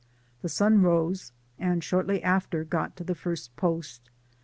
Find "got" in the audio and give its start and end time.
2.63-2.95